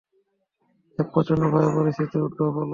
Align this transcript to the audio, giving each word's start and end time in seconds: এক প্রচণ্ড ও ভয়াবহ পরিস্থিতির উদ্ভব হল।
এক 0.99 1.07
প্রচণ্ড 1.13 1.41
ও 1.43 1.51
ভয়াবহ 1.51 1.75
পরিস্থিতির 1.77 2.25
উদ্ভব 2.27 2.51
হল। 2.55 2.69